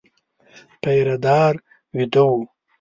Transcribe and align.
پيره 0.81 1.15
دار 1.25 1.53
وېده 1.95 2.21
و. 2.29 2.33